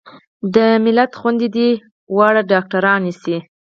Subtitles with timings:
[0.53, 1.69] د ملت خويندې دې
[2.15, 3.37] واړه ډاکترانې شي